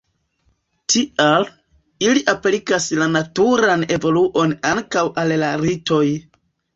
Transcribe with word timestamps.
Tial, 0.93 1.43
ili 2.05 2.23
aplikas 2.33 2.87
la 3.01 3.07
naturan 3.15 3.83
evoluon 3.97 4.55
ankaŭ 4.71 5.05
al 5.25 5.35
la 5.43 5.51
ritoj. 5.65 6.03